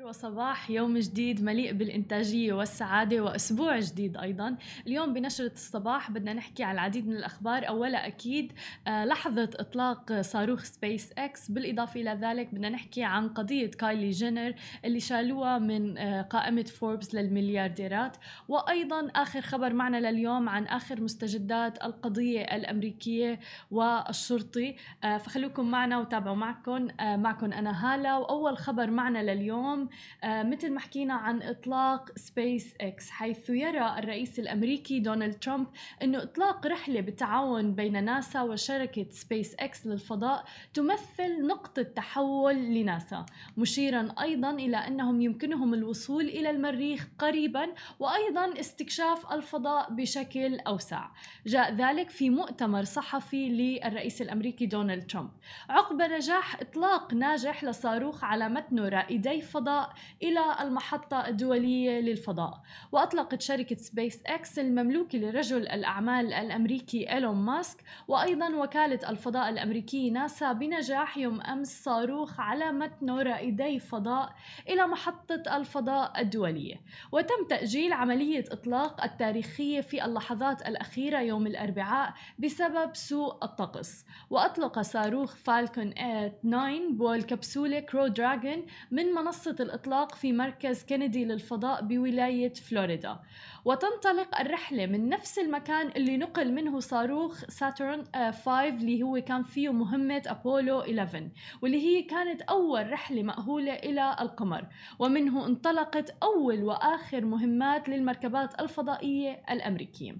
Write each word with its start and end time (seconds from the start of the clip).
الخير 0.00 0.08
وصباح 0.08 0.70
يوم 0.70 0.98
جديد 0.98 1.42
مليء 1.42 1.72
بالإنتاجية 1.72 2.52
والسعادة 2.52 3.20
وأسبوع 3.20 3.78
جديد 3.78 4.16
أيضا. 4.16 4.56
اليوم 4.86 5.12
بنشرة 5.12 5.52
الصباح 5.52 6.10
بدنا 6.10 6.32
نحكي 6.32 6.62
على 6.62 6.74
العديد 6.74 7.08
من 7.08 7.16
الأخبار. 7.16 7.68
أولا 7.68 8.06
أكيد 8.06 8.52
آه، 8.86 9.04
لحظة 9.04 9.50
إطلاق 9.54 10.20
صاروخ 10.20 10.62
سبيس 10.62 11.12
إكس. 11.18 11.50
بالإضافة 11.50 12.00
إلى 12.00 12.10
ذلك 12.10 12.54
بدنا 12.54 12.68
نحكي 12.68 13.04
عن 13.04 13.28
قضية 13.28 13.70
كايلي 13.70 14.10
جينر 14.10 14.54
اللي 14.84 15.00
شالوها 15.00 15.58
من 15.58 15.98
آه، 15.98 16.22
قائمة 16.22 16.62
فوربس 16.62 17.14
للمليارديرات. 17.14 18.16
وأيضا 18.48 19.08
آخر 19.16 19.40
خبر 19.40 19.72
معنا 19.72 20.10
لليوم 20.10 20.48
عن 20.48 20.64
آخر 20.64 21.00
مستجدات 21.00 21.84
القضية 21.84 22.42
الأمريكية 22.42 23.40
والشرطي. 23.70 24.76
آه، 25.04 25.18
فخلوكم 25.18 25.70
معنا 25.70 25.98
وتابعوا 25.98 26.36
معكم 26.36 26.88
معكم 27.00 27.52
أنا 27.52 27.94
هالة. 27.94 28.18
وأول 28.18 28.58
خبر 28.58 28.90
معنا 28.90 29.34
لليوم 29.34 29.89
مثل 30.24 30.72
ما 30.72 30.80
حكينا 30.80 31.14
عن 31.14 31.42
إطلاق 31.42 32.10
سبيس 32.16 32.74
إكس 32.80 33.10
حيث 33.10 33.50
يرى 33.50 33.98
الرئيس 33.98 34.38
الأمريكي 34.38 35.00
دونالد 35.00 35.38
ترامب 35.38 35.66
إنه 36.02 36.22
إطلاق 36.22 36.66
رحلة 36.66 37.00
بالتعاون 37.00 37.74
بين 37.74 38.04
ناسا 38.04 38.42
وشركة 38.42 39.06
سبيس 39.10 39.54
إكس 39.54 39.86
للفضاء 39.86 40.44
تمثل 40.74 41.46
نقطة 41.46 41.82
تحول 41.82 42.54
لناسا 42.54 43.26
مشيرا 43.56 44.14
أيضا 44.20 44.50
إلى 44.50 44.76
أنهم 44.76 45.20
يمكنهم 45.20 45.74
الوصول 45.74 46.24
إلى 46.24 46.50
المريخ 46.50 47.08
قريبا 47.18 47.66
وأيضا 47.98 48.60
استكشاف 48.60 49.32
الفضاء 49.32 49.90
بشكل 49.90 50.58
أوسع. 50.58 51.08
جاء 51.46 51.74
ذلك 51.74 52.10
في 52.10 52.30
مؤتمر 52.30 52.84
صحفي 52.84 53.48
للرئيس 53.48 54.22
الأمريكي 54.22 54.66
دونالد 54.66 55.06
ترامب. 55.06 55.30
عقب 55.68 56.02
نجاح 56.02 56.60
إطلاق 56.60 57.14
ناجح 57.14 57.64
لصاروخ 57.64 58.24
على 58.24 58.48
متنه 58.48 58.88
رائدي 58.88 59.40
فضاء 59.40 59.79
إلى 60.22 60.40
المحطة 60.60 61.28
الدولية 61.28 62.00
للفضاء. 62.00 62.62
وأطلقت 62.92 63.42
شركة 63.42 63.76
سبيس 63.76 64.22
إكس 64.26 64.58
المملوكة 64.58 65.18
لرجل 65.18 65.68
الأعمال 65.68 66.32
الأمريكي 66.32 67.12
إيلون 67.12 67.36
ماسك 67.36 67.84
وأيضا 68.08 68.48
وكالة 68.56 69.10
الفضاء 69.10 69.48
الأمريكية 69.48 70.12
ناسا 70.12 70.52
بنجاح 70.52 71.18
يوم 71.18 71.40
أمس 71.40 71.84
صاروخ 71.84 72.40
على 72.40 72.72
متنه 72.72 73.22
رائدي 73.22 73.78
فضاء 73.78 74.34
إلى 74.68 74.86
محطة 74.86 75.56
الفضاء 75.56 76.20
الدولية. 76.20 76.74
وتم 77.12 77.46
تأجيل 77.48 77.92
عملية 77.92 78.44
إطلاق 78.52 79.04
التاريخية 79.04 79.80
في 79.80 80.04
اللحظات 80.04 80.68
الأخيرة 80.68 81.20
يوم 81.20 81.46
الأربعاء 81.46 82.14
بسبب 82.38 82.90
سوء 82.94 83.44
الطقس. 83.44 84.04
وأطلق 84.30 84.80
صاروخ 84.80 85.34
فالكون 85.36 85.94
9 85.94 86.80
والكبسولة 86.98 87.80
كرو 87.80 88.06
دراجون 88.06 88.66
من 88.90 89.06
منصة 89.06 89.56
الإطلاق 89.70 90.14
في 90.14 90.32
مركز 90.32 90.82
كينيدي 90.82 91.24
للفضاء 91.24 91.82
بولاية 91.82 92.54
فلوريدا. 92.54 93.18
وتنطلق 93.64 94.40
الرحلة 94.40 94.86
من 94.86 95.08
نفس 95.08 95.38
المكان 95.38 95.88
اللي 95.96 96.16
نقل 96.16 96.52
منه 96.52 96.80
صاروخ 96.80 97.44
ساترن 97.48 98.04
5 98.14 98.50
آه، 98.50 98.68
اللي 98.68 99.02
هو 99.02 99.20
كان 99.20 99.42
فيه 99.42 99.72
مهمة 99.72 100.22
أبولو 100.26 100.80
11 100.80 101.28
واللي 101.62 101.80
هي 101.86 102.02
كانت 102.02 102.42
أول 102.42 102.92
رحلة 102.92 103.22
مأهولة 103.22 103.72
إلى 103.72 104.16
القمر. 104.20 104.66
ومنه 104.98 105.46
انطلقت 105.46 106.16
أول 106.22 106.62
وآخر 106.62 107.24
مهمات 107.24 107.88
للمركبات 107.88 108.60
الفضائية 108.60 109.42
الأمريكية. 109.50 110.12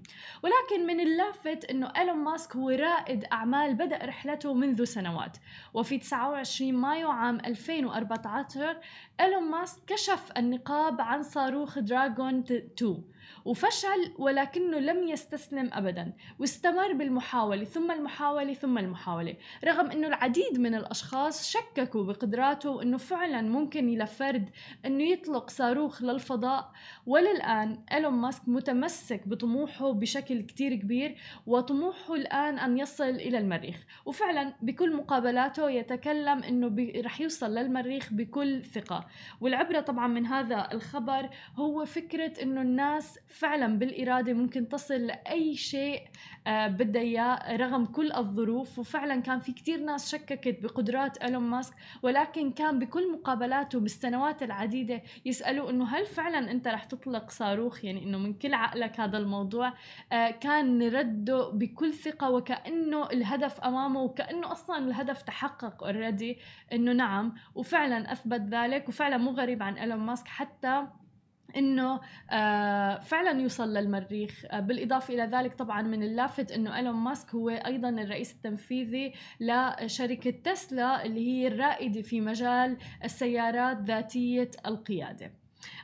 ولكن 0.43 0.87
من 0.87 0.99
اللافت 0.99 1.65
أنه 1.65 1.91
إيلون 1.97 2.17
ماسك 2.17 2.55
هو 2.55 2.69
رائد 2.69 3.25
أعمال 3.31 3.73
بدأ 3.75 4.05
رحلته 4.05 4.53
منذ 4.53 4.83
سنوات. 4.83 5.37
وفي 5.73 5.97
29 5.97 6.73
مايو 6.73 7.09
عام 7.09 7.39
2014 7.45 8.77
إيلون 9.21 9.40
ماسك 9.41 9.79
كشف 9.87 10.31
النقاب 10.37 11.01
عن 11.01 11.23
صاروخ 11.23 11.79
دراغون 11.79 12.39
2 12.39 13.03
وفشل 13.45 14.13
ولكنه 14.17 14.79
لم 14.79 15.07
يستسلم 15.07 15.69
ابدا 15.73 16.13
واستمر 16.39 16.93
بالمحاولة 16.93 17.63
ثم 17.63 17.91
المحاولة 17.91 18.53
ثم 18.53 18.77
المحاولة. 18.77 19.35
رغم 19.65 19.91
إنه 19.91 20.07
العديد 20.07 20.59
من 20.59 20.75
الأشخاص 20.75 21.51
شككوا 21.51 22.03
بقدراته 22.03 22.69
وانه 22.69 22.97
فعلا 22.97 23.41
ممكن 23.41 23.97
لفرد 23.97 24.49
إنه 24.85 25.03
يطلق 25.03 25.49
صاروخ 25.49 26.03
للفضاء. 26.03 26.71
وللآن 27.05 27.83
إيلون 27.91 28.13
ماسك 28.13 28.41
متمسك 28.47 29.27
بطموحه 29.27 29.91
بشكل 29.91 30.41
كتير 30.41 30.75
كبير 30.75 31.17
وطموحه 31.47 32.15
الآن 32.15 32.59
أن 32.59 32.77
يصل 32.77 33.03
إلى 33.09 33.37
المريخ. 33.37 33.75
وفعلا 34.05 34.53
بكل 34.61 34.95
مقابلاته 34.95 35.69
يتكلم 35.69 36.43
إنه 36.43 36.91
رح 37.01 37.21
يوصل 37.21 37.55
للمريخ 37.55 38.13
بكل 38.13 38.63
ثقة. 38.65 39.07
والعبرة 39.41 39.79
طبعا 39.79 40.07
من 40.07 40.25
هذا 40.25 40.67
الخبر 40.71 41.29
هو 41.55 41.85
فكرة 41.85 42.43
إنه 42.43 42.61
الناس 42.61 43.10
فعلا 43.27 43.79
بالإرادة 43.79 44.33
ممكن 44.33 44.69
تصل 44.69 44.93
لأي 44.93 45.55
شيء 45.55 46.01
آه، 46.47 46.67
بدها 46.67 47.01
إياه 47.01 47.55
رغم 47.57 47.85
كل 47.85 48.11
الظروف. 48.11 48.79
وفعلا 48.79 49.21
كان 49.21 49.39
في 49.39 49.51
كتير 49.51 49.79
ناس 49.79 50.11
شككت 50.11 50.63
بقدرات 50.63 51.17
إيلون 51.17 51.43
ماسك 51.43 51.73
ولكن 52.03 52.51
كان 52.51 52.79
بكل 52.79 53.11
مقابلاته 53.11 53.79
بالسنوات 53.79 54.43
العديدة 54.43 55.01
يسألوا 55.25 55.69
إنه 55.69 55.85
هل 55.85 56.05
فعلا 56.05 56.51
أنت 56.51 56.67
رح 56.67 56.83
تطلق 56.83 57.29
صاروخ؟ 57.29 57.85
يعني 57.85 58.03
إنه 58.03 58.17
من 58.17 58.33
كل 58.33 58.53
عقلك 58.53 58.99
هذا 58.99 59.17
الموضوع؟ 59.17 59.73
آه، 60.11 60.31
كان 60.31 60.83
رده 60.83 61.49
بكل 61.49 61.93
ثقة 61.93 62.29
وكأنه 62.29 63.09
الهدف 63.09 63.59
أمامه 63.59 64.01
وكأنه 64.01 64.51
أصلا 64.51 64.77
الهدف 64.77 65.21
تحقق 65.21 65.83
already 65.83 66.37
إنه 66.73 66.93
نعم. 66.93 67.33
وفعلا 67.55 68.11
أثبت 68.11 68.41
ذلك 68.41 68.89
وفعلا 68.89 69.17
مو 69.17 69.31
غريب 69.31 69.63
عن 69.63 69.77
إيلون 69.77 69.99
ماسك 69.99 70.27
حتى 70.27 70.87
إنه 71.55 71.99
آه، 72.31 72.99
فعلا 72.99 73.41
يوصل 73.41 73.73
للمريخ. 73.73 74.45
آه، 74.51 74.59
بالإضافة 74.59 75.13
إلى 75.13 75.23
ذلك 75.23 75.53
طبعا 75.53 75.81
من 75.81 76.03
اللافت 76.03 76.51
إنه 76.51 76.75
إيلون 76.77 76.95
ماسك 76.95 77.35
هو 77.35 77.49
أيضا 77.49 77.89
الرئيس 77.89 78.33
التنفيذي 78.33 79.13
لشركة 79.39 80.31
تسلا 80.31 81.05
اللي 81.05 81.27
هي 81.27 81.47
الرائدة 81.47 82.01
في 82.01 82.21
مجال 82.21 82.77
السيارات 83.03 83.77
ذاتية 83.77 84.51
القيادة. 84.65 85.40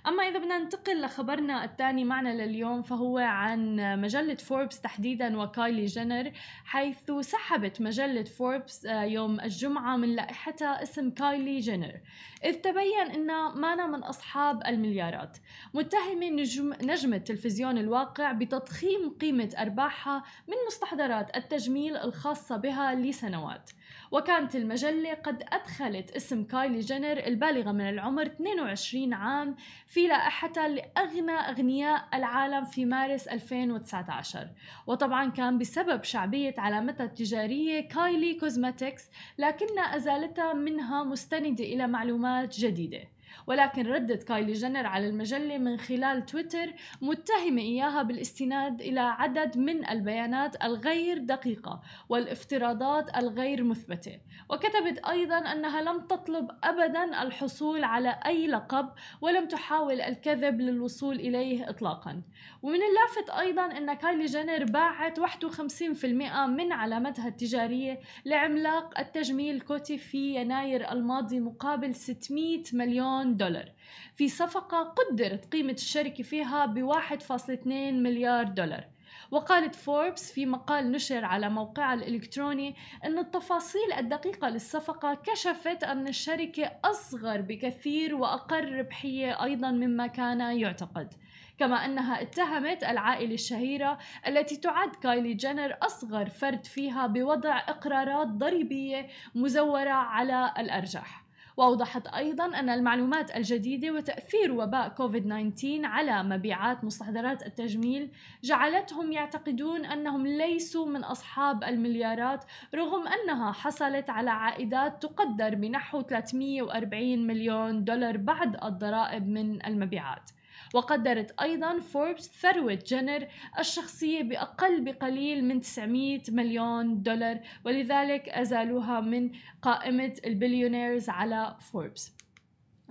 أما 0.07 0.23
إذا 0.23 0.39
بدنا 0.39 0.57
ننتقل 0.59 1.01
لخبرنا 1.01 1.63
الثاني 1.63 2.03
معنا 2.03 2.29
لليوم 2.29 2.81
فهو 2.81 3.17
عن 3.17 3.75
مجلة 4.01 4.35
فوربس 4.35 4.81
تحديدا 4.81 5.41
وكايلي 5.41 5.85
جينر 5.85 6.31
حيث 6.65 7.11
سحبت 7.11 7.81
مجلة 7.81 8.23
فوربس 8.23 8.85
آه، 8.85 9.03
يوم 9.03 9.39
الجمعة 9.39 9.97
من 9.97 10.15
لائحتها 10.15 10.83
اسم 10.83 11.09
كايلي 11.09 11.59
جينر. 11.59 11.99
إذ 12.45 12.53
تبين 12.53 13.11
أنها 13.15 13.55
مانا 13.55 13.87
من 13.87 14.03
أصحاب 14.03 14.63
المليارات. 14.67 15.37
متهمة 15.73 16.29
نجم 16.29 16.73
نجمة 16.81 17.15
التلفزيون 17.15 17.77
الواقع 17.77 18.31
بتضخيم 18.31 19.09
قيمة 19.21 19.49
أرباحها 19.59 20.23
من 20.47 20.55
مستحضرات 20.67 21.37
التجميل 21.37 21.97
الخاصة 21.97 22.57
بها 22.57 22.95
لسنوات. 22.95 23.71
وكانت 24.11 24.55
المجلة 24.55 25.13
قد 25.13 25.43
أدخلت 25.51 26.11
اسم 26.11 26.43
كايلي 26.43 26.79
جينر 26.79 27.17
البالغة 27.17 27.71
من 27.71 27.89
العمر 27.89 28.25
22 28.25 29.13
عام 29.13 29.55
في 29.87 30.07
لائحتها 30.07 30.67
لأغنى 30.67 31.31
أغنياء 31.31 32.07
العالم 32.13 32.65
في 32.65 32.85
مارس 32.85 33.27
2019 33.27 34.47
وطبعا 34.87 35.31
كان 35.31 35.57
بسبب 35.57 36.03
شعبية 36.03 36.55
علامتها 36.57 37.05
التجارية 37.05 37.87
Kylie 37.87 38.33
Cosmetics 38.33 39.09
لكنها 39.37 39.95
أزالتها 39.95 40.53
منها 40.53 41.03
مستندة 41.03 41.63
إلى 41.63 41.87
معلومات 41.87 42.59
جديدة. 42.59 43.16
ولكن 43.47 43.87
ردت 43.87 44.23
كايلي 44.23 44.53
جينر 44.53 44.85
على 44.85 45.07
المجلة 45.09 45.57
من 45.57 45.77
خلال 45.77 46.25
تويتر 46.25 46.73
متهمة 47.01 47.61
إياها 47.61 48.03
بالاستناد 48.03 48.81
إلى 48.81 48.99
عدد 48.99 49.57
من 49.57 49.89
البيانات 49.89 50.63
الغير 50.63 51.17
دقيقة 51.17 51.81
والافتراضات 52.09 53.17
الغير 53.17 53.63
مثبتة. 53.63 54.19
وكتبت 54.49 54.97
أيضا 55.09 55.37
أنها 55.37 55.81
لم 55.81 55.99
تطلب 55.99 56.51
أبدا 56.63 57.21
الحصول 57.23 57.83
على 57.83 58.19
أي 58.25 58.47
لقب 58.47 58.89
ولم 59.21 59.47
تحاول 59.47 60.01
الكذب 60.01 60.61
للوصول 60.61 61.15
إليه 61.15 61.69
إطلاقا. 61.69 62.21
ومن 62.61 62.79
اللافت 62.83 63.29
أيضا 63.29 63.65
أن 63.65 63.93
كايلي 63.93 64.25
جينر 64.25 64.63
باعت 64.63 65.19
51% 65.19 66.05
من 66.47 66.71
علامتها 66.71 67.27
التجارية 67.27 67.99
لعملاق 68.25 68.99
التجميل 68.99 69.61
كوتي 69.61 69.97
في 69.97 70.35
يناير 70.35 70.91
الماضي 70.91 71.39
مقابل 71.39 71.95
600 71.95 72.63
مليون 72.73 73.16
دولار. 73.23 73.71
في 74.15 74.29
صفقة 74.29 74.83
قدرت 74.83 75.53
قيمة 75.53 75.71
الشركة 75.71 76.23
فيها 76.23 76.65
ب 76.65 76.83
1.2 76.83 78.03
مليار 78.03 78.43
دولار. 78.43 78.83
وقالت 79.31 79.75
فوربس 79.75 80.31
في 80.31 80.45
مقال 80.45 80.91
نشر 80.91 81.25
على 81.25 81.49
موقعها 81.49 81.93
الإلكتروني 81.93 82.75
أن 83.05 83.17
التفاصيل 83.17 83.93
الدقيقة 83.97 84.49
للصفقة 84.49 85.13
كشفت 85.13 85.83
أن 85.83 86.07
الشركة 86.07 86.71
أصغر 86.85 87.41
بكثير 87.41 88.15
وأقل 88.15 88.73
ربحية 88.73 89.43
أيضا 89.43 89.71
مما 89.71 90.07
كان 90.07 90.41
يعتقد. 90.41 91.13
كما 91.59 91.85
أنها 91.85 92.21
اتهمت 92.21 92.83
العائلة 92.83 93.33
الشهيرة 93.33 93.97
التي 94.27 94.55
تعد 94.57 94.95
كايلي 94.95 95.33
جينر 95.33 95.77
أصغر 95.81 96.29
فرد 96.29 96.65
فيها 96.65 97.07
بوضع 97.07 97.57
إقرارات 97.57 98.27
ضريبية 98.27 99.07
مزورة 99.35 99.89
على 99.89 100.53
الأرجح. 100.57 101.26
وأوضحت 101.57 102.07
أيضا 102.07 102.45
أن 102.45 102.69
المعلومات 102.69 103.35
الجديدة 103.35 103.91
وتأثير 103.91 104.51
وباء 104.51 104.89
كوفيد 104.89 105.23
19 105.55 105.85
على 105.85 106.23
مبيعات 106.23 106.83
مستحضرات 106.83 107.45
التجميل 107.45 108.09
جعلتهم 108.43 109.11
يعتقدون 109.11 109.85
أنهم 109.85 110.27
ليسوا 110.27 110.85
من 110.85 111.03
أصحاب 111.03 111.63
المليارات 111.63 112.45
رغم 112.75 113.07
أنها 113.07 113.51
حصلت 113.51 114.09
على 114.09 114.29
عائدات 114.29 115.01
تقدر 115.03 115.55
بنحو 115.55 116.01
340 116.01 117.27
مليون 117.27 117.83
دولار 117.83 118.17
بعد 118.17 118.63
الضرائب 118.63 119.27
من 119.27 119.65
المبيعات. 119.65 120.29
وقدرت 120.73 121.41
أيضا 121.41 121.79
فوربس 121.79 122.31
ثروة 122.41 122.79
جينر 122.85 123.27
الشخصية 123.59 124.23
بأقل 124.23 124.83
بقليل 124.83 125.45
من 125.45 125.61
900 125.61 126.21
مليون 126.29 127.03
دولار 127.03 127.39
ولذلك 127.65 128.29
أزالوها 128.29 129.01
من 129.01 129.31
قائمة 129.61 130.13
البليونيرز 130.25 131.09
على 131.09 131.55
فوربس 131.71 132.16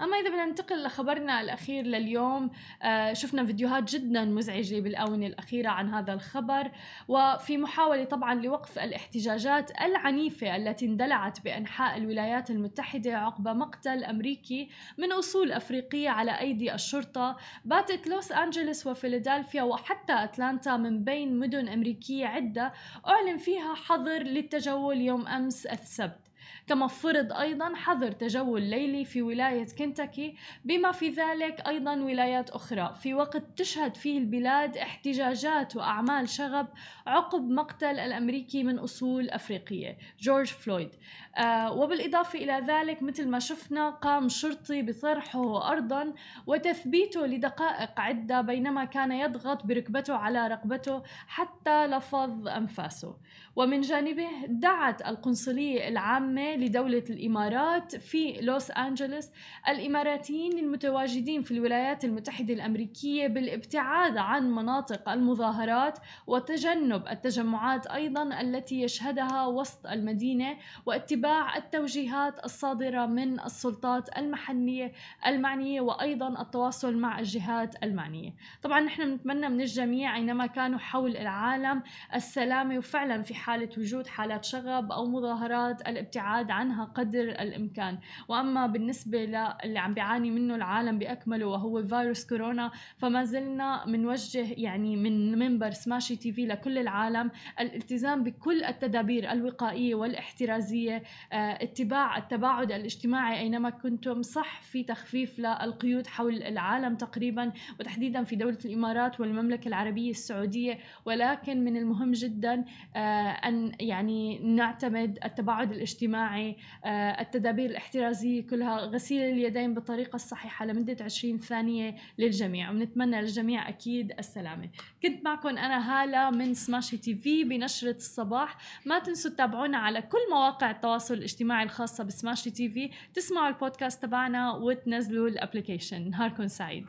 أما 0.01 0.17
إذا 0.17 0.29
بدنا 0.29 0.45
ننتقل 0.47 0.83
لخبرنا 0.83 1.41
الأخير 1.41 1.85
لليوم 1.85 2.51
آه 2.83 3.13
شفنا 3.13 3.45
فيديوهات 3.45 3.95
جدا 3.95 4.25
مزعجة 4.25 4.81
بالآونة 4.81 5.27
الأخيرة 5.27 5.69
عن 5.69 5.95
هذا 5.95 6.13
الخبر 6.13 6.71
وفي 7.09 7.59
محاولة 7.59 8.05
طبعا 8.05 8.35
لوقف 8.35 8.79
الاحتجاجات 8.79 9.71
العنيفة 9.81 10.57
التي 10.57 10.87
اندلعت 10.87 11.41
بأنحاء 11.41 11.97
الولايات 11.97 12.51
المتحدة 12.51 13.17
عقب 13.19 13.49
مقتل 13.49 14.05
أمريكي 14.05 14.69
من 14.99 15.13
أصول 15.13 15.53
أفريقية 15.53 16.09
على 16.09 16.41
أيدي 16.41 16.75
الشرطة 16.75 17.37
باتت 17.65 18.07
لوس 18.07 18.33
أنجلوس 18.33 18.87
وفيلادلفيا 18.87 19.63
وحتى 19.63 20.13
أتلانتا 20.13 20.77
من 20.77 21.05
بين 21.05 21.39
مدن 21.39 21.69
أمريكية 21.69 22.27
عدة 22.27 22.73
أعلن 23.07 23.37
فيها 23.37 23.75
حظر 23.75 24.23
للتجول 24.23 25.01
يوم 25.01 25.29
أمس 25.29 25.67
السبت. 25.67 26.25
كما 26.67 26.87
فرض 26.87 27.33
أيضا 27.33 27.75
حظر 27.75 28.11
تجول 28.11 28.63
ليلي 28.63 29.05
في 29.05 29.23
ولاية 29.23 29.67
كنتاكي 29.79 30.35
بما 30.65 30.93
في 30.93 31.09
ذلك 31.09 31.69
أيضا 31.69 31.97
ولايات 31.97 32.51
أخرى. 32.51 32.95
في 33.03 33.15
وقت 33.15 33.43
تشهد 33.57 33.95
فيه 33.97 34.19
البلاد 34.19 34.77
احتجاجات 34.77 35.77
وأعمال 35.77 36.29
شغب 36.29 36.67
عقب 37.07 37.51
مقتل 37.51 37.99
الأمريكي 37.99 38.65
من 38.65 38.79
أصول 38.79 39.31
أفريقية 39.31 39.99
جورج 40.21 40.47
فلويد. 40.47 40.91
آه 41.37 41.73
وبالإضافة 41.73 42.39
إلى 42.39 42.67
ذلك 42.69 43.03
مثل 43.03 43.29
ما 43.29 43.39
شفنا 43.39 43.91
قام 43.91 44.29
شرطي 44.29 44.83
بطرحه 44.83 45.73
أرضا 45.73 46.13
وتثبيته 46.47 47.27
لدقائق 47.27 48.01
عدة 48.01 48.41
بينما 48.41 48.85
كان 48.85 49.13
يضغط 49.13 49.67
بركبته 49.67 50.15
على 50.15 50.49
رقبته 50.49 51.03
حتى 51.27 51.87
لفظ 51.87 52.49
أنفاسه. 52.49 53.17
ومن 53.57 53.81
جانبه 53.81 54.29
دعت 54.49 55.07
القنصلية 55.07 55.89
العامة 55.89 56.36
لدولة 56.38 57.05
الإمارات 57.11 57.97
في 57.97 58.41
لوس 58.41 58.71
أنجلوس. 58.71 59.31
الإماراتيين 59.69 60.59
المتواجدين 60.59 61.43
في 61.43 61.50
الولايات 61.50 62.05
المتحدة 62.05 62.55
الأمريكية 62.55 63.27
بالابتعاد 63.27 64.17
عن 64.17 64.50
مناطق 64.50 65.09
المظاهرات 65.09 65.99
وتجنب 66.27 67.09
التجمعات 67.09 67.87
أيضا 67.87 68.41
التي 68.41 68.83
يشهدها 68.83 69.47
وسط 69.47 69.87
المدينة 69.87 70.56
واتباع 70.87 71.56
التوجيهات 71.56 72.44
الصادرة 72.44 73.06
من 73.06 73.41
السلطات 73.41 74.19
المحلية 74.19 74.93
المعنية 75.27 75.81
وأيضا 75.81 76.43
التواصل 76.43 76.97
مع 76.97 77.19
الجهات 77.19 77.85
المعنية. 77.85 78.35
طبعا 78.62 78.81
نحن 78.81 79.03
نتمنى 79.03 79.49
من 79.49 79.61
الجميع 79.61 80.17
أينما 80.17 80.47
كانوا 80.47 80.79
حول 80.79 81.17
العالم 81.17 81.83
السلامة 82.15 82.79
وفعلا 82.79 83.23
في 83.23 83.35
حالة 83.35 83.69
وجود 83.79 84.06
حالات 84.06 84.44
شغب 84.44 84.93
أو 84.93 85.06
مظاهرات 85.06 85.88
الابتعاد 85.88 86.25
عنها 86.50 86.84
قدر 86.84 87.20
الإمكان. 87.20 87.99
وأما 88.28 88.67
بالنسبة 88.67 89.25
للي 89.25 89.78
عم 89.78 89.94
بيعاني 89.94 90.31
منه 90.31 90.55
العالم 90.55 90.99
بأكمله 90.99 91.46
وهو 91.46 91.82
فيروس 91.87 92.26
كورونا 92.26 92.70
فما 92.96 93.25
زلنا 93.25 93.87
منوجه 93.87 94.46
يعني 94.56 94.96
من 94.96 95.38
منبر 95.38 95.70
سماشي 95.70 96.17
تي 96.17 96.32
في 96.32 96.46
لكل 96.46 96.78
العالم 96.78 97.31
الالتزام 97.61 98.25
بكل 98.25 98.64
التدابير 98.64 99.32
الوقائية 99.32 99.94
والاحترازية 99.94 101.02
آه، 101.32 101.62
اتباع 101.62 102.19
التباعد 102.19 102.73
الاجتماعي 102.73 103.38
أينما 103.38 103.70
كنتم 103.70 104.23
صح 104.23 104.62
في 104.62 104.82
تخفيف 104.82 105.38
للقيود 105.38 106.06
حول 106.06 106.43
العالم 106.43 106.96
تقريبا 106.96 107.52
وتحديدا 107.81 108.25
في 108.25 108.37
دولة 108.37 108.58
الإمارات 108.64 109.20
والمملكة 109.20 109.69
العربية 109.69 110.11
السعودية. 110.11 110.78
ولكن 111.05 111.64
من 111.64 111.76
المهم 111.76 112.12
جدا 112.12 112.64
آه، 112.96 112.99
أن 113.28 113.73
يعني 113.81 114.38
نعتمد 114.38 115.19
التباعد 115.25 115.73
الاجتماعي 115.73 116.16
آه، 116.17 117.21
التدابير 117.21 117.71
الاحترازية 117.71 118.47
كلها 118.47 118.79
غسيل 118.79 119.23
اليدين 119.23 119.75
بالطريقة 119.75 120.17
الصحيحة 120.17 120.67
لمدة 120.67 121.05
20 121.05 121.39
ثانية 121.39 121.97
للجميع 122.19 122.71
ونتمنى 122.71 123.21
للجميع 123.21 123.69
أكيد 123.69 124.13
السلامة. 124.19 124.69
كنت 125.03 125.25
معكم 125.25 125.49
أنا 125.49 126.03
هالة 126.03 126.31
من 126.31 126.55
سماشي 126.55 126.97
TV 126.97 127.44
بنشرة 127.45 127.97
الصباح. 127.97 128.57
ما 128.87 128.99
تنسوا 128.99 129.31
تتابعونا 129.31 129.79
على 129.79 130.03
كل 130.03 130.19
مواقع 130.31 130.71
التواصل 130.71 131.15
الاجتماعي 131.15 131.65
الخاصة 131.65 132.05
بسماشي 132.05 132.51
TV. 132.50 132.91
تسمعوا 133.15 133.49
البودكاست 133.49 134.03
تبعنا 134.03 134.53
وتنزلوا 134.53 135.29
ال 135.29 135.35
application. 135.35 136.11
نهاركم 136.11 136.49
سعيد. 136.49 136.87